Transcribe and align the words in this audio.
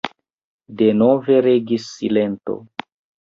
Denove 0.79 1.37
regis 1.47 1.87
silento. 1.99 2.57